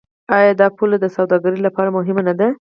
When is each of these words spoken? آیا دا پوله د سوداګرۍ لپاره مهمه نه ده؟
آیا 0.37 0.51
دا 0.61 0.67
پوله 0.77 0.97
د 0.99 1.05
سوداګرۍ 1.15 1.59
لپاره 1.67 1.93
مهمه 1.97 2.21
نه 2.27 2.33
ده؟ 2.39 2.47